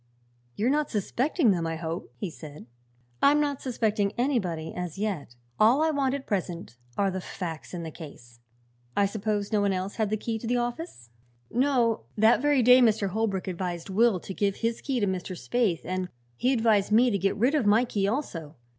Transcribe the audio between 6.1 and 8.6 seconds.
at present are the facts in the case.